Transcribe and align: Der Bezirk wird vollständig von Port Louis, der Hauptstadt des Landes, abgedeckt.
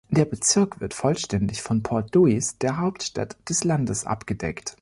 Der 0.09 0.25
Bezirk 0.25 0.79
wird 0.79 0.95
vollständig 0.95 1.61
von 1.61 1.83
Port 1.83 2.15
Louis, 2.15 2.57
der 2.57 2.77
Hauptstadt 2.77 3.37
des 3.47 3.63
Landes, 3.63 4.03
abgedeckt. 4.03 4.75